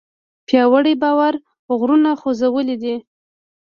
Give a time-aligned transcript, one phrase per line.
[0.47, 1.33] پیاوړی باور
[1.77, 2.95] غرونه خوځولی شي.